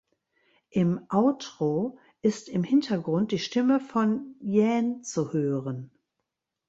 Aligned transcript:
Im 0.71 1.05
Outro 1.09 1.99
ist 2.23 2.49
im 2.49 2.63
Hintergrund 2.63 3.31
die 3.31 3.37
Stimme 3.37 3.79
von 3.79 4.33
Jaehn 4.39 5.03
zu 5.03 5.31
hören. 5.31 5.91